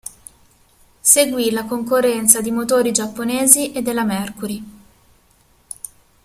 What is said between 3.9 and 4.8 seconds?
Mercury.